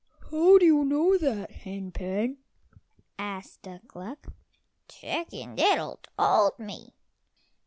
[0.31, 2.39] "How do you know that, Hen pen?"
[3.19, 4.25] asked Duck luck.
[4.87, 6.95] "Chicken diddle told me."